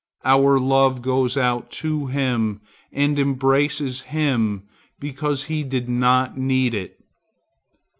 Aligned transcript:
Our 0.25 0.59
love 0.59 1.03
goes 1.03 1.37
out 1.37 1.69
to 1.73 2.07
him 2.07 2.61
and 2.91 3.19
embraces 3.19 4.01
him 4.01 4.63
because 4.99 5.43
he 5.43 5.61
did 5.63 5.89
not 5.89 6.35
need 6.35 6.73
it. 6.73 6.99